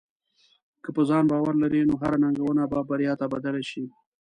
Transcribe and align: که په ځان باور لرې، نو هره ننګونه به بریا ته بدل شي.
که 0.83 0.89
په 0.95 1.01
ځان 1.09 1.23
باور 1.31 1.53
لرې، 1.63 1.81
نو 1.89 1.93
هره 2.01 2.17
ننګونه 2.23 2.63
به 2.71 2.79
بریا 2.89 3.13
ته 3.19 3.25
بدل 3.33 3.55
شي. 3.69 3.85